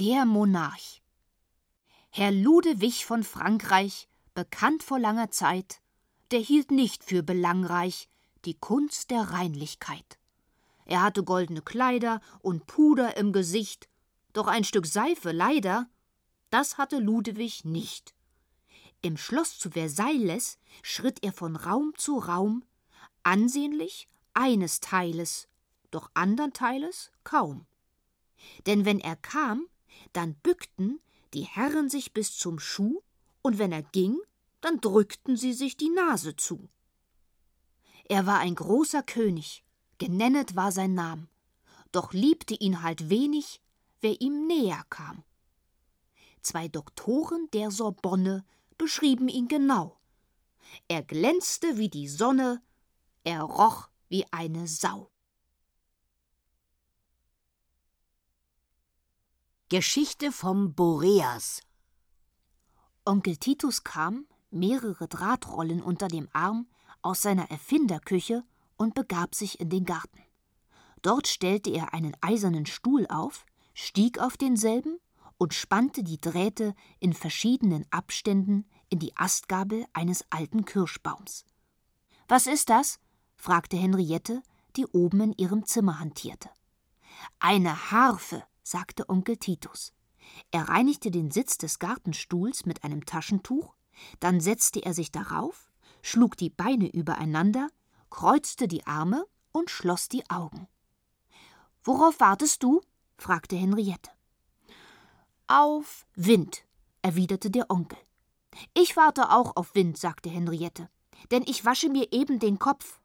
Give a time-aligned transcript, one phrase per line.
[0.00, 1.02] Der Monarch.
[2.08, 5.82] Herr Ludewig von Frankreich, bekannt vor langer Zeit,
[6.30, 8.08] der hielt nicht für belangreich
[8.46, 10.18] die Kunst der Reinlichkeit.
[10.86, 13.90] Er hatte goldene Kleider und Puder im Gesicht,
[14.32, 15.86] doch ein Stück Seife leider,
[16.48, 18.14] das hatte Ludewig nicht.
[19.02, 22.64] Im Schloss zu Versailles schritt er von Raum zu Raum,
[23.22, 25.46] ansehnlich eines Teiles,
[25.90, 27.66] doch andern Teiles kaum.
[28.64, 29.66] Denn wenn er kam,
[30.12, 31.00] dann bückten
[31.34, 33.02] die Herren sich bis zum Schuh,
[33.42, 34.18] und wenn er ging,
[34.60, 36.68] dann drückten sie sich die Nase zu.
[38.08, 39.64] Er war ein großer König,
[39.98, 41.28] genennet war sein Nam,
[41.92, 43.60] doch liebte ihn halt wenig,
[44.00, 45.22] wer ihm näher kam.
[46.42, 48.44] Zwei Doktoren der Sorbonne
[48.78, 49.98] beschrieben ihn genau.
[50.88, 52.62] Er glänzte wie die Sonne,
[53.24, 55.10] er roch wie eine Sau.
[59.72, 61.62] Geschichte vom Boreas
[63.04, 66.66] Onkel Titus kam, mehrere Drahtrollen unter dem Arm,
[67.02, 68.42] aus seiner Erfinderküche
[68.76, 70.24] und begab sich in den Garten.
[71.02, 74.98] Dort stellte er einen eisernen Stuhl auf, stieg auf denselben
[75.38, 81.44] und spannte die Drähte in verschiedenen Abständen in die Astgabel eines alten Kirschbaums.
[82.26, 82.98] Was ist das?
[83.36, 84.42] fragte Henriette,
[84.74, 86.50] die oben in ihrem Zimmer hantierte.
[87.38, 89.92] Eine Harfe, sagte Onkel Titus.
[90.52, 93.74] Er reinigte den Sitz des Gartenstuhls mit einem Taschentuch,
[94.20, 97.68] dann setzte er sich darauf, schlug die Beine übereinander,
[98.10, 100.68] kreuzte die Arme und schloss die Augen.
[101.82, 102.80] Worauf wartest du?
[103.16, 104.10] fragte Henriette.
[105.48, 106.64] Auf Wind,
[107.02, 107.98] erwiderte der Onkel.
[108.72, 110.88] Ich warte auch auf Wind, sagte Henriette,
[111.32, 113.00] denn ich wasche mir eben den Kopf.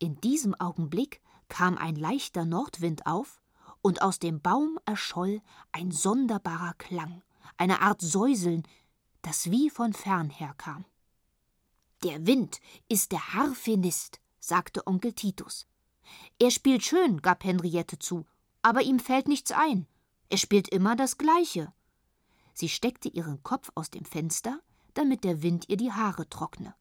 [0.00, 3.40] In diesem Augenblick kam ein leichter Nordwind auf,
[3.84, 7.22] und aus dem Baum erscholl ein sonderbarer Klang,
[7.58, 8.62] eine Art Säuseln,
[9.20, 10.86] das wie von fern herkam.
[12.02, 15.66] Der Wind ist der Harfenist, sagte Onkel Titus.
[16.38, 18.24] Er spielt schön, gab Henriette zu,
[18.62, 19.86] aber ihm fällt nichts ein.
[20.30, 21.70] Er spielt immer das Gleiche.
[22.54, 24.60] Sie steckte ihren Kopf aus dem Fenster,
[24.94, 26.74] damit der Wind ihr die Haare trockne.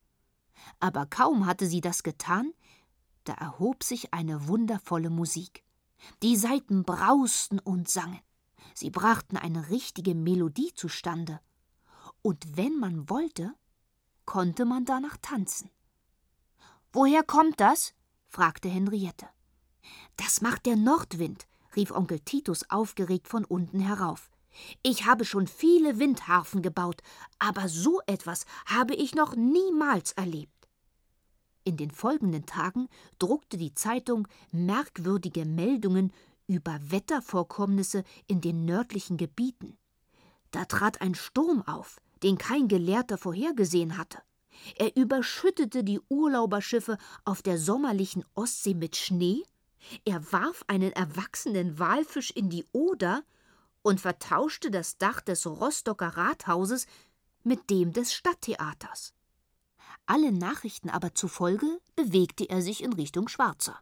[0.79, 2.53] Aber kaum hatte sie das getan,
[3.25, 5.65] da erhob sich eine wundervolle Musik.
[6.21, 8.19] Die Saiten brausten und sangen.
[8.73, 11.39] Sie brachten eine richtige Melodie zustande.
[12.21, 13.53] Und wenn man wollte,
[14.25, 15.69] konnte man danach tanzen.
[16.91, 17.93] Woher kommt das?
[18.27, 19.27] fragte Henriette.
[20.17, 24.31] Das macht der Nordwind, rief Onkel Titus aufgeregt von unten herauf.
[24.83, 27.01] Ich habe schon viele Windharfen gebaut,
[27.39, 30.62] aber so etwas habe ich noch niemals erlebt.
[31.63, 32.87] In den folgenden Tagen
[33.19, 36.11] druckte die Zeitung merkwürdige Meldungen
[36.47, 39.77] über Wettervorkommnisse in den nördlichen Gebieten.
[40.51, 44.19] Da trat ein Sturm auf, den kein Gelehrter vorhergesehen hatte.
[44.75, 49.43] Er überschüttete die Urlauberschiffe auf der sommerlichen Ostsee mit Schnee
[50.05, 53.23] er warf einen erwachsenen Walfisch in die Oder
[53.81, 56.87] und vertauschte das Dach des Rostocker Rathauses
[57.43, 59.13] mit dem des Stadttheaters.
[60.05, 63.79] Alle Nachrichten aber zufolge bewegte er sich in Richtung Schwarzer.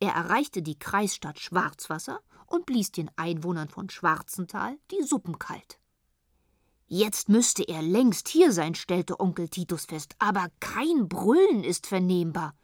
[0.00, 5.80] Er erreichte die Kreisstadt Schwarzwasser und blies den Einwohnern von Schwarzental die Suppen kalt.
[6.88, 12.54] Jetzt müsste er längst hier sein, stellte Onkel Titus fest, aber kein Brüllen ist vernehmbar.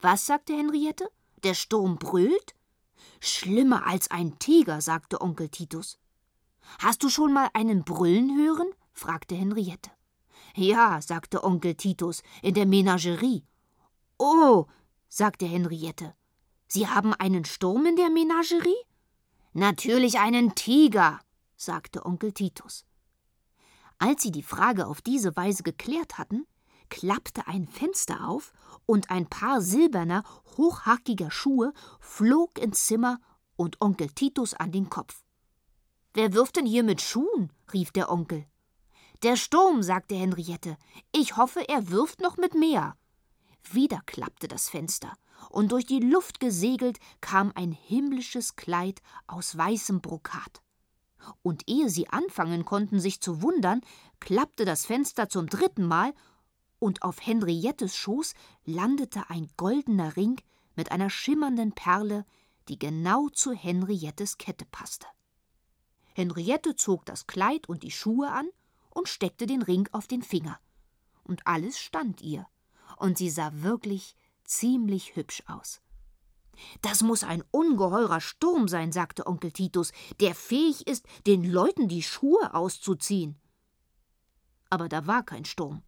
[0.00, 1.08] Was sagte Henriette?
[1.44, 2.54] Der Sturm brüllt?
[3.20, 5.98] Schlimmer als ein Tiger, sagte Onkel Titus.
[6.80, 8.70] Hast du schon mal einen Brüllen hören?
[8.92, 9.90] fragte Henriette.
[10.58, 13.44] Ja, sagte Onkel Titus, in der Menagerie.
[14.18, 14.66] Oh,
[15.08, 16.14] sagte Henriette.
[16.66, 18.74] Sie haben einen Sturm in der Menagerie?
[19.52, 21.20] Natürlich einen Tiger,
[21.56, 22.84] sagte Onkel Titus.
[24.00, 26.44] Als sie die Frage auf diese Weise geklärt hatten,
[26.88, 28.52] klappte ein Fenster auf
[28.84, 30.24] und ein Paar silberner,
[30.56, 33.20] hochhackiger Schuhe flog ins Zimmer
[33.54, 35.22] und Onkel Titus an den Kopf.
[36.14, 37.52] Wer wirft denn hier mit Schuhen?
[37.72, 38.44] rief der Onkel.
[39.24, 40.76] Der Sturm, sagte Henriette.
[41.10, 42.96] Ich hoffe, er wirft noch mit mehr.
[43.72, 45.12] Wieder klappte das Fenster,
[45.50, 50.62] und durch die Luft gesegelt kam ein himmlisches Kleid aus weißem Brokat.
[51.42, 53.80] Und ehe sie anfangen konnten, sich zu wundern,
[54.20, 56.14] klappte das Fenster zum dritten Mal
[56.78, 58.34] und auf Henriettes Schoß
[58.64, 60.40] landete ein goldener Ring
[60.76, 62.24] mit einer schimmernden Perle,
[62.68, 65.08] die genau zu Henriettes Kette passte.
[66.14, 68.48] Henriette zog das Kleid und die Schuhe an
[68.98, 70.58] und steckte den Ring auf den Finger.
[71.22, 72.46] Und alles stand ihr,
[72.96, 75.80] und sie sah wirklich ziemlich hübsch aus.
[76.82, 82.02] Das muss ein ungeheurer Sturm sein, sagte Onkel Titus, der fähig ist, den Leuten die
[82.02, 83.40] Schuhe auszuziehen.
[84.68, 85.82] Aber da war kein Sturm.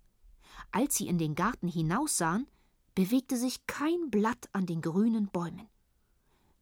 [0.71, 2.47] Als sie in den Garten hinaussahen,
[2.95, 5.69] bewegte sich kein Blatt an den grünen Bäumen.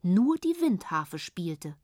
[0.01, 1.77] Nur die Windharfe spielte.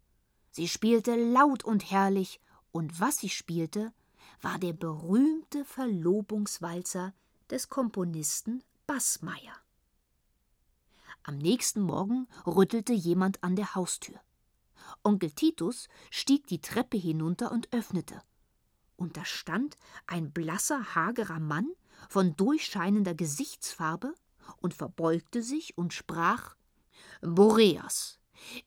[0.51, 2.41] Sie spielte laut und herrlich,
[2.73, 3.93] und was sie spielte,
[4.41, 7.15] war der berühmte Verlobungswalzer
[7.51, 9.55] des Komponisten Bassmeier.
[11.23, 14.21] Am nächsten Morgen rüttelte jemand an der Haustür.
[15.03, 18.23] Onkel Titus stieg die Treppe hinunter und öffnete.
[18.97, 19.77] Und da stand
[20.07, 21.69] ein blasser, hagerer Mann
[22.09, 24.15] von durchscheinender Gesichtsfarbe
[24.61, 26.55] und verbeugte sich und sprach
[27.23, 28.19] Boreas,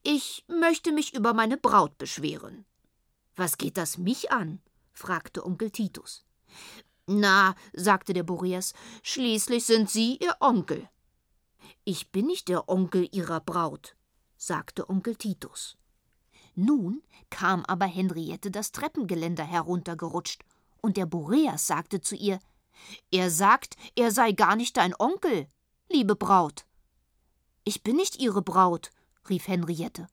[0.03, 2.65] ich möchte mich über meine Braut beschweren.
[3.35, 4.61] Was geht das mich an?
[4.97, 6.25] Fragte Onkel Titus.
[7.05, 8.73] Na, sagte der Boreas,
[9.03, 10.89] schließlich sind Sie Ihr Onkel.
[11.85, 13.95] Ich bin nicht der Onkel Ihrer Braut,
[14.37, 15.77] sagte Onkel Titus.
[16.55, 20.43] Nun kam aber Henriette das Treppengeländer heruntergerutscht,
[20.81, 22.39] und der Boreas sagte zu ihr
[23.11, 25.47] Er sagt, er sei gar nicht dein Onkel,
[25.89, 26.65] liebe Braut.
[27.63, 28.89] Ich bin nicht Ihre Braut,
[29.29, 30.07] rief Henriette.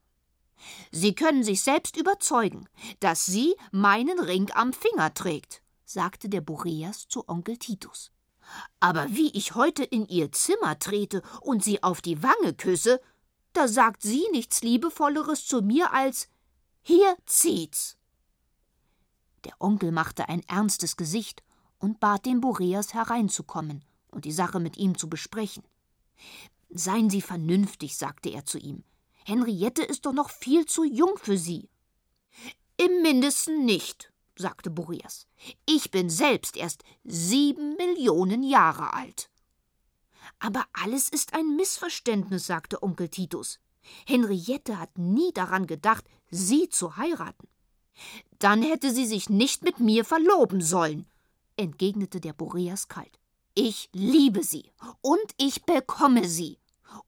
[0.90, 2.68] Sie können sich selbst überzeugen,
[3.00, 8.10] dass sie meinen Ring am Finger trägt, sagte der Boreas zu Onkel Titus.
[8.80, 13.00] Aber wie ich heute in ihr Zimmer trete und sie auf die Wange küsse,
[13.52, 16.28] da sagt sie nichts Liebevolleres zu mir als
[16.82, 17.96] Hier zieht's.
[19.44, 21.42] Der Onkel machte ein ernstes Gesicht
[21.78, 25.62] und bat den Boreas hereinzukommen und die Sache mit ihm zu besprechen.
[26.70, 28.84] Seien Sie vernünftig, sagte er zu ihm.
[29.24, 31.68] Henriette ist doch noch viel zu jung für Sie.
[32.76, 35.26] Im mindesten nicht, sagte Boreas.
[35.66, 39.30] Ich bin selbst erst sieben Millionen Jahre alt.
[40.38, 43.60] Aber alles ist ein Missverständnis, sagte Onkel Titus.
[44.06, 47.48] Henriette hat nie daran gedacht, Sie zu heiraten.
[48.38, 51.06] Dann hätte sie sich nicht mit mir verloben sollen,
[51.56, 53.18] entgegnete der Boreas kalt.
[53.54, 56.58] Ich liebe sie und ich bekomme sie.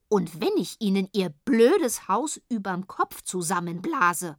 [0.09, 4.37] Und wenn ich ihnen ihr blödes Haus überm Kopf zusammenblase.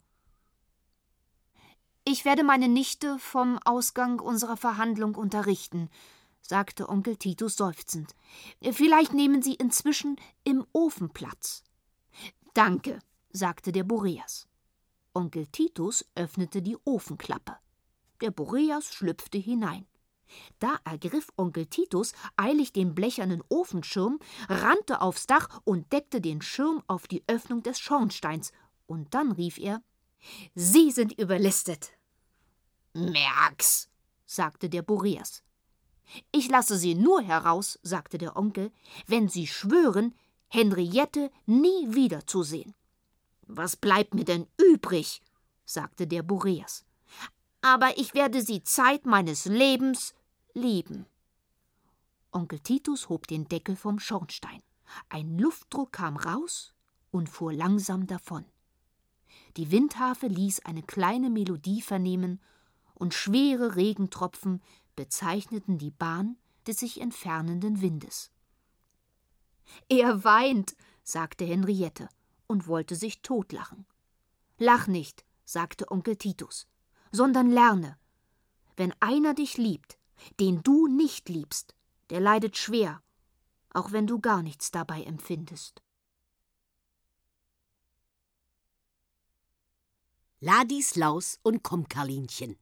[2.05, 5.89] Ich werde meine Nichte vom Ausgang unserer Verhandlung unterrichten,
[6.41, 8.15] sagte Onkel Titus seufzend.
[8.61, 11.63] Vielleicht nehmen Sie inzwischen im Ofen Platz.
[12.53, 12.99] Danke,
[13.31, 14.47] sagte der Boreas.
[15.13, 17.57] Onkel Titus öffnete die Ofenklappe.
[18.21, 19.85] Der Boreas schlüpfte hinein.
[20.59, 24.19] Da ergriff Onkel Titus eilig den blechernen Ofenschirm,
[24.49, 28.51] rannte aufs Dach und deckte den Schirm auf die Öffnung des Schornsteins,
[28.85, 29.81] und dann rief er
[30.55, 31.91] Sie sind überlistet.
[32.93, 33.89] Merk's,
[34.25, 35.43] sagte der Boreas.
[36.31, 38.71] Ich lasse Sie nur heraus, sagte der Onkel,
[39.05, 40.15] wenn Sie schwören,
[40.47, 42.73] Henriette nie wiederzusehen.
[43.45, 45.21] Was bleibt mir denn übrig?
[45.65, 46.86] sagte der Boreas.
[47.67, 50.13] Aber ich werde sie Zeit meines Lebens
[50.53, 51.05] lieben.
[52.31, 54.63] Onkel Titus hob den Deckel vom Schornstein.
[55.09, 56.73] Ein Luftdruck kam raus
[57.11, 58.45] und fuhr langsam davon.
[59.57, 62.39] Die Windharfe ließ eine kleine Melodie vernehmen,
[62.93, 64.63] und schwere Regentropfen
[64.95, 66.37] bezeichneten die Bahn
[66.67, 68.31] des sich entfernenden Windes.
[69.89, 72.07] Er weint, sagte Henriette
[72.47, 73.85] und wollte sich totlachen.
[74.57, 76.65] Lach nicht, sagte Onkel Titus,
[77.11, 77.97] sondern lerne.
[78.75, 79.97] Wenn einer dich liebt,
[80.39, 81.75] den du nicht liebst,
[82.09, 83.01] der leidet schwer,
[83.73, 85.81] auch wenn du gar nichts dabei empfindest.
[90.39, 92.57] Ladislaus und Kommkarlinchen.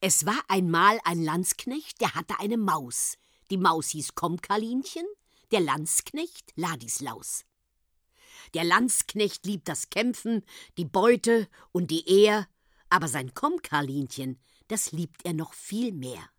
[0.00, 3.18] Es war einmal ein Landsknecht, der hatte eine Maus.
[3.50, 5.06] Die Maus hieß Kommkarlinchen,
[5.50, 7.44] der Landsknecht Ladislaus.
[8.54, 10.44] Der Landsknecht liebt das Kämpfen,
[10.78, 12.48] die Beute und die Ehr,
[12.90, 14.38] aber sein Kommkarlinchen,
[14.68, 16.30] das liebt er noch viel mehr.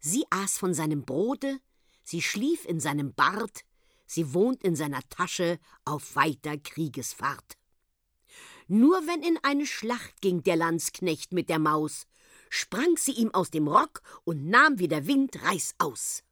[0.00, 1.60] Sie aß von seinem Brote,
[2.02, 3.64] sie schlief in seinem Bart,
[4.06, 7.56] sie wohnt in seiner Tasche auf weiter Kriegesfahrt.
[8.66, 12.06] Nur wenn in eine Schlacht ging der Landsknecht mit der Maus,
[12.48, 16.22] sprang sie ihm aus dem Rock und nahm wie der Wind reißaus.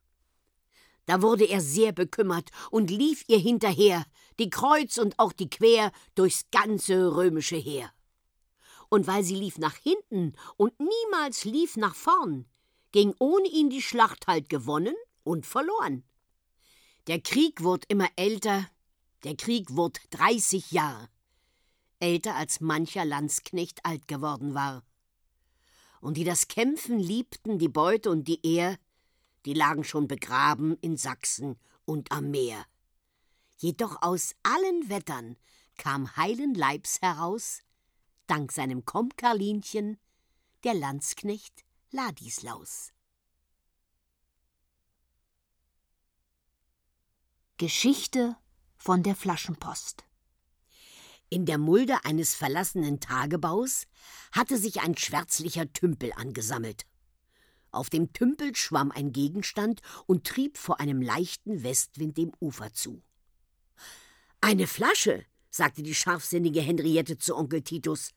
[1.07, 4.05] Da wurde er sehr bekümmert und lief ihr hinterher,
[4.39, 7.93] die kreuz und auch die quer durchs ganze römische Heer
[8.89, 12.47] und weil sie lief nach hinten und niemals lief nach vorn,
[12.93, 16.05] ging ohne ihn die Schlacht halt gewonnen und verloren.
[17.07, 18.69] Der Krieg wurde immer älter,
[19.25, 21.09] der Krieg wurde dreißig Jahre,
[22.01, 24.85] älter als mancher Landsknecht alt geworden war.
[26.01, 28.79] Und die das Kämpfen liebten, die Beute und die Ehr,
[29.45, 32.65] die lagen schon begraben in Sachsen und am Meer.
[33.57, 35.37] Jedoch aus allen Wettern
[35.77, 37.61] kam heilen Leibs heraus,
[38.29, 39.99] dank seinem Kommkarlinchen,
[40.65, 42.93] der Landsknecht Ladislaus.
[47.57, 48.37] Geschichte
[48.77, 50.05] von der Flaschenpost
[51.29, 53.87] In der Mulde eines verlassenen Tagebaus
[54.31, 56.85] hatte sich ein schwärzlicher Tümpel angesammelt.
[57.71, 63.03] Auf dem Tümpel schwamm ein Gegenstand und trieb vor einem leichten Westwind dem Ufer zu.
[64.41, 68.11] Eine Flasche, sagte die scharfsinnige Henriette zu Onkel Titus.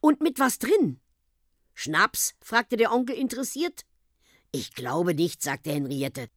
[0.00, 1.00] Und mit was drin?
[1.74, 2.34] Schnaps?
[2.40, 3.84] fragte der Onkel interessiert.
[4.52, 6.28] Ich glaube nicht, sagte Henriette.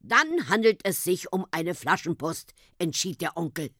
[0.00, 3.70] Dann handelt es sich um eine Flaschenpost, entschied der Onkel.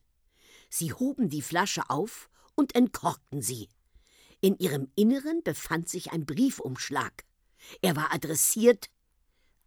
[0.68, 3.68] Sie hoben die Flasche auf und entkorkten sie.
[4.40, 7.24] In ihrem Inneren befand sich ein Briefumschlag.
[7.80, 8.88] Er war adressiert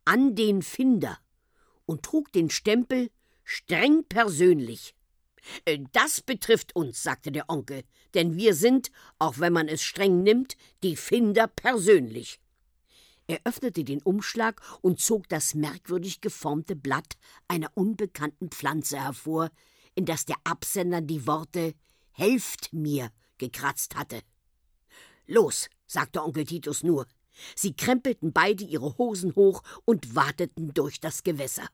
[0.03, 1.17] an den Finder
[1.85, 3.09] und trug den Stempel
[3.43, 4.95] streng persönlich.
[5.65, 7.83] Äh, das betrifft uns, sagte der Onkel,
[8.13, 12.39] denn wir sind, auch wenn man es streng nimmt, die Finder persönlich.
[13.27, 19.49] Er öffnete den Umschlag und zog das merkwürdig geformte Blatt einer unbekannten Pflanze hervor,
[19.95, 21.73] in das der Absender die Worte
[22.11, 24.21] Helft mir gekratzt hatte.
[25.25, 27.07] Los, sagte Onkel Titus nur.
[27.55, 31.67] Sie krempelten beide ihre Hosen hoch und wateten durch das Gewässer.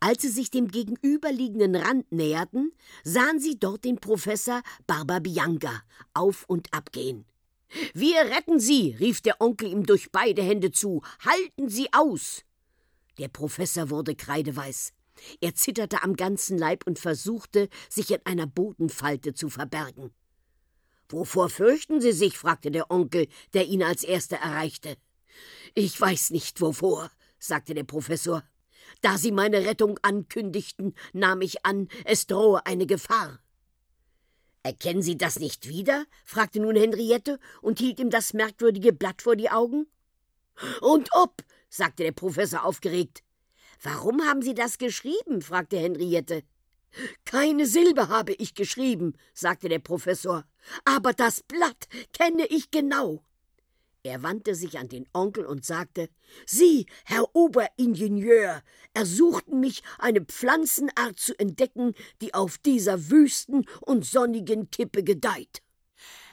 [0.00, 2.72] Als sie sich dem gegenüberliegenden Rand näherten,
[3.04, 5.82] sahen sie dort den Professor Barbabianca
[6.14, 7.24] auf und ab gehen.
[7.94, 11.02] Wir retten Sie, rief der Onkel ihm durch beide Hände zu.
[11.20, 12.42] Halten Sie aus!
[13.18, 14.92] Der Professor wurde kreideweiß.
[15.40, 20.10] Er zitterte am ganzen Leib und versuchte, sich in einer Bodenfalte zu verbergen.
[21.08, 22.36] Wovor fürchten Sie sich?
[22.36, 24.96] fragte der Onkel, der ihn als erster erreichte.
[25.74, 28.42] Ich weiß nicht wovor, sagte der Professor.
[29.02, 33.40] Da Sie meine Rettung ankündigten, nahm ich an, es drohe eine Gefahr.
[34.62, 36.06] Erkennen Sie das nicht wieder?
[36.24, 39.86] fragte nun Henriette und hielt ihm das merkwürdige Blatt vor die Augen.
[40.80, 43.22] Und ob, sagte der Professor aufgeregt.
[43.82, 45.42] Warum haben Sie das geschrieben?
[45.42, 46.42] fragte Henriette.
[47.24, 50.44] Keine Silbe habe ich geschrieben, sagte der Professor,
[50.84, 53.22] aber das Blatt kenne ich genau.
[54.06, 56.08] Er wandte sich an den Onkel und sagte
[56.46, 58.62] Sie, Herr Oberingenieur,
[58.94, 65.60] ersuchten mich, eine Pflanzenart zu entdecken, die auf dieser wüsten und sonnigen Kippe gedeiht.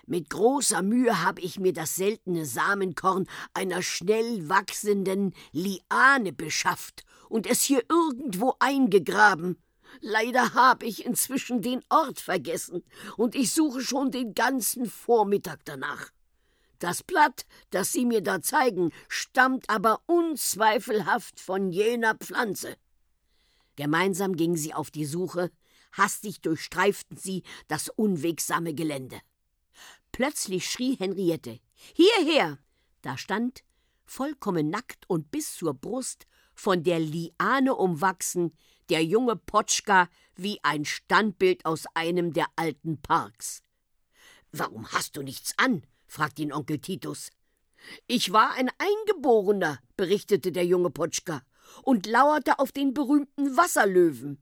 [0.06, 3.25] Mit großer Mühe habe ich mir das seltene Samenkorn
[3.56, 9.58] einer schnell wachsenden Liane beschafft und es hier irgendwo eingegraben.
[10.00, 12.84] Leider habe ich inzwischen den Ort vergessen,
[13.18, 16.12] und ich suche schon den ganzen Vormittag danach.
[16.84, 22.75] Das Blatt, das Sie mir da zeigen, stammt aber unzweifelhaft von jener Pflanze.
[23.78, 25.50] Gemeinsam gingen sie auf die Suche,
[25.94, 29.22] hastig durchstreiften sie das unwegsame Gelände.
[30.12, 31.62] Plötzlich schrie Henriette
[31.96, 32.60] Hierher.
[33.02, 33.63] Da stand,
[34.06, 38.52] vollkommen nackt und bis zur Brust, von der Liane umwachsen,
[38.90, 43.62] der junge Potschka wie ein Standbild aus einem der alten Parks.
[44.52, 45.84] Warum hast du nichts an?
[46.13, 47.32] Fragte ihn Onkel Titus.
[48.08, 51.41] Ich war ein Eingeborener, berichtete der junge Potschka,
[51.82, 54.41] und lauerte auf den berühmten Wasserlöwen.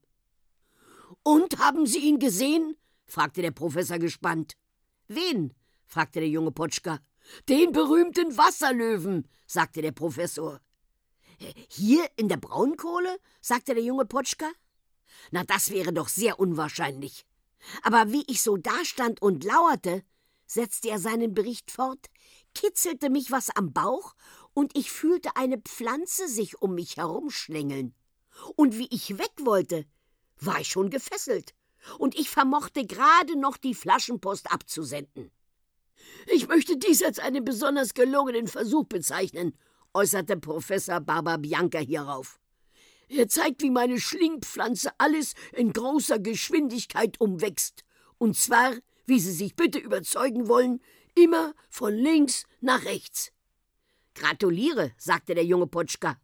[1.24, 2.76] Und haben Sie ihn gesehen?
[3.06, 4.58] fragte der Professor gespannt.
[5.08, 5.54] Wen?
[5.88, 7.00] fragte der junge Potschka.
[7.48, 10.60] Den berühmten Wasserlöwen, sagte der Professor.
[11.70, 13.18] Hier in der Braunkohle?
[13.40, 14.52] sagte der junge Potschka.
[15.32, 17.26] Na, das wäre doch sehr unwahrscheinlich.
[17.84, 20.04] Aber wie ich so dastand und lauerte,
[20.52, 22.08] setzte er seinen Bericht fort,
[22.54, 24.16] kitzelte mich was am Bauch,
[24.54, 27.96] und ich fühlte eine Pflanze sich um mich herumschlängeln.
[28.56, 29.86] Und wie ich weg wollte,
[30.40, 31.54] war ich schon gefesselt,
[31.98, 35.32] und ich vermochte gerade noch die Flaschenpost abzusenden.
[36.28, 39.58] Ich möchte dies als einen besonders gelungenen Versuch bezeichnen,
[39.94, 42.40] äußerte Professor Barbabianca hierauf.
[43.08, 47.84] Er zeigt, wie meine Schlingpflanze alles in großer Geschwindigkeit umwächst,
[48.18, 48.74] und zwar
[49.06, 50.82] wie Sie sich bitte überzeugen wollen,
[51.16, 53.32] immer von links nach rechts.
[54.16, 56.18] Gratuliere, sagte der junge Potschka.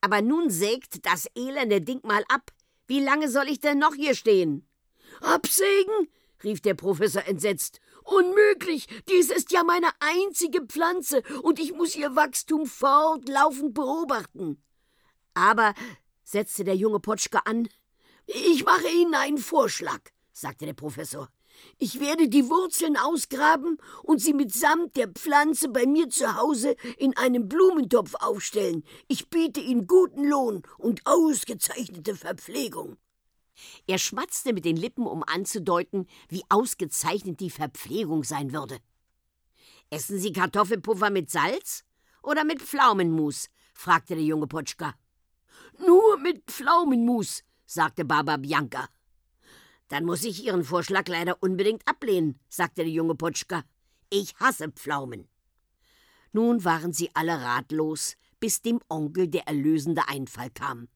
[0.00, 2.50] Aber nun sägt das elende Ding mal ab.
[2.86, 4.68] Wie lange soll ich denn noch hier stehen?
[5.20, 6.08] Absägen?
[6.42, 7.80] rief der Professor entsetzt.
[8.04, 8.86] Unmöglich!
[9.08, 14.62] Dies ist ja meine einzige Pflanze, und ich muss ihr Wachstum fortlaufend beobachten.
[15.32, 15.74] Aber,
[16.22, 17.68] setzte der junge Potschka an,
[18.26, 20.00] ich mache Ihnen einen Vorschlag,
[20.32, 21.30] sagte der Professor.
[21.78, 27.16] Ich werde die Wurzeln ausgraben und sie mitsamt der Pflanze bei mir zu Hause in
[27.16, 28.84] einem Blumentopf aufstellen.
[29.08, 32.96] Ich biete Ihnen guten Lohn und ausgezeichnete Verpflegung.
[33.86, 38.78] Er schmatzte mit den Lippen, um anzudeuten, wie ausgezeichnet die Verpflegung sein würde.
[39.90, 41.84] Essen Sie Kartoffelpuffer mit Salz
[42.22, 43.48] oder mit Pflaumenmus?
[43.74, 44.94] fragte der junge Potschka.
[45.78, 48.88] Nur mit Pflaumenmus, sagte Baba Bianca.
[49.88, 53.64] Dann muss ich Ihren Vorschlag leider unbedingt ablehnen, sagte der junge Potschka.
[54.10, 55.28] Ich hasse Pflaumen.
[56.32, 60.88] Nun waren sie alle ratlos, bis dem Onkel der erlösende Einfall kam.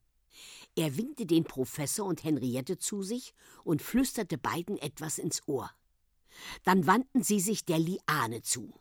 [0.77, 5.71] Er winkte den Professor und Henriette zu sich und flüsterte beiden etwas ins Ohr.
[6.65, 8.73] Dann wandten sie sich der Liane zu.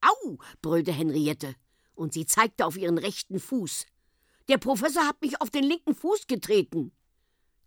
[0.00, 0.38] Au!
[0.62, 1.54] brüllte Henriette,
[1.94, 3.86] und sie zeigte auf ihren rechten Fuß.
[4.48, 6.92] Der Professor hat mich auf den linken Fuß getreten.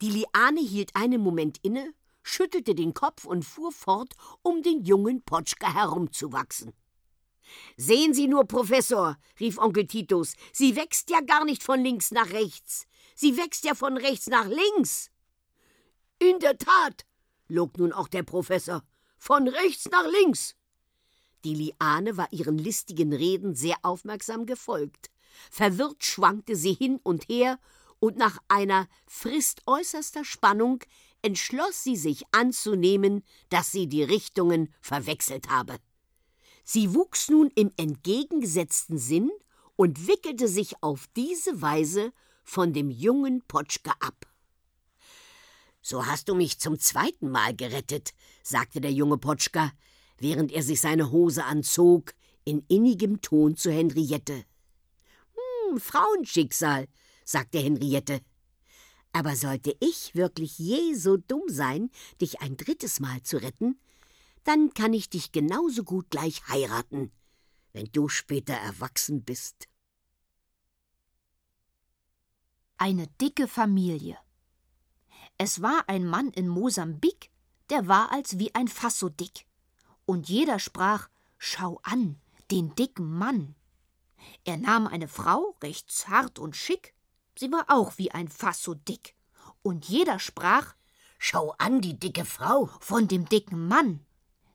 [0.02, 5.24] Die Liane hielt einen Moment inne, schüttelte den Kopf und fuhr fort, um den jungen
[5.24, 6.74] Potschka herumzuwachsen.
[7.78, 12.32] Sehen Sie nur, Professor, rief Onkel Titus, sie wächst ja gar nicht von links nach
[12.32, 12.86] rechts.
[13.16, 15.10] Sie wächst ja von rechts nach links.
[16.20, 17.06] In der Tat,
[17.48, 18.84] log nun auch der Professor,
[19.18, 20.56] von rechts nach links.
[21.46, 25.10] Die Liane war ihren listigen Reden sehr aufmerksam gefolgt.
[25.50, 27.60] Verwirrt schwankte sie hin und her
[28.00, 30.84] und nach einer Frist äußerster Spannung
[31.22, 35.78] entschloss sie sich anzunehmen, dass sie die Richtungen verwechselt habe.
[36.64, 39.32] Sie wuchs nun im entgegengesetzten Sinn
[39.76, 42.12] und wickelte sich auf diese Weise
[42.44, 44.26] von dem jungen Potschka ab.
[45.82, 48.14] So hast du mich zum zweiten Mal gerettet,
[48.44, 49.72] sagte der junge Potschka,
[50.18, 52.14] während er sich seine Hose anzog,
[52.44, 54.44] in innigem Ton zu Henriette.
[55.36, 56.88] Hm, Frauenschicksal,
[57.28, 58.22] sagte Henriette.
[59.12, 61.90] Aber sollte ich wirklich je so dumm sein,
[62.22, 63.80] dich ein drittes Mal zu retten,
[64.44, 67.12] dann kann ich dich genauso gut gleich heiraten,
[67.74, 69.68] wenn du später erwachsen bist.
[72.78, 74.18] Eine dicke Familie.
[75.38, 77.30] Es war ein Mann in Mosambik,
[77.70, 79.46] der war als wie ein Fass so dick.
[80.06, 83.56] Und jeder sprach: Schau an, den dicken Mann.
[84.46, 86.94] Er nahm eine Frau, recht zart und schick,
[87.40, 89.16] sie war auch wie ein Fass so dick.
[89.62, 90.76] Und jeder sprach:
[91.20, 94.06] Schau an, die dicke Frau von dem dicken Mann.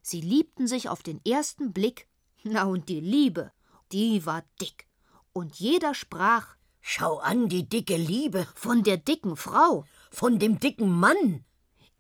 [0.01, 2.09] Sie liebten sich auf den ersten Blick,
[2.45, 3.53] na und die Liebe,
[3.92, 4.87] die war dick.
[5.33, 10.90] Und jeder sprach: Schau an, die dicke Liebe von der dicken Frau, von dem dicken
[10.90, 11.45] Mann.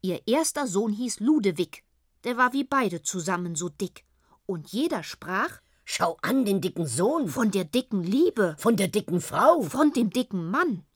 [0.00, 1.84] Ihr erster Sohn hieß Ludewig,
[2.24, 4.04] der war wie beide zusammen so dick.
[4.46, 5.60] Und jeder sprach:
[5.94, 7.28] Schau an den dicken Sohn.
[7.28, 8.56] Von der dicken Liebe.
[8.58, 9.60] Von der dicken Frau.
[9.60, 10.86] Von dem dicken Mann.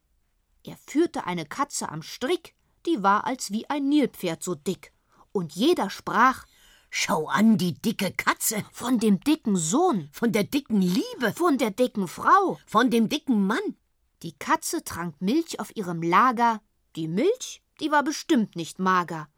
[0.64, 2.54] Er führte eine Katze am Strick,
[2.86, 4.94] die war als wie ein Nilpferd so dick.
[5.32, 6.46] Und jeder sprach:
[6.88, 8.64] Schau an die dicke Katze.
[8.72, 10.08] Von dem dicken Sohn.
[10.12, 11.34] Von der dicken Liebe.
[11.34, 12.58] Von der dicken Frau.
[12.66, 13.76] Von dem dicken Mann.
[14.22, 16.62] Die Katze trank Milch auf ihrem Lager.
[16.96, 19.28] Die Milch, die war bestimmt nicht mager.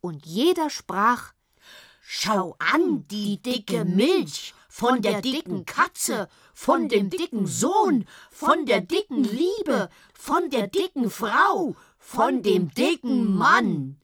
[0.00, 1.32] Und jeder sprach:
[2.02, 8.80] Schau an die dicke Milch von der dicken Katze, von dem dicken Sohn, von der
[8.80, 14.00] dicken Liebe, von der dicken Frau, von dem dicken Mann.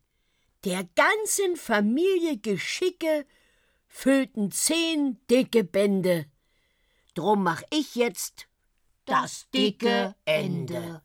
[0.64, 3.24] Der ganzen Familie Geschicke
[3.86, 6.26] füllten zehn dicke Bände.
[7.14, 8.48] Drum mach ich jetzt
[9.04, 11.02] das dicke Ende.